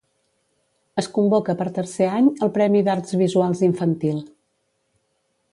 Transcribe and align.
Es 1.01 1.09
convoca 1.17 1.55
per 1.59 1.67
tercer 1.75 2.09
any 2.21 2.31
el 2.47 2.53
premi 2.57 2.83
d'Arts 2.89 3.19
Visuals 3.23 3.65
infantil. 3.71 4.21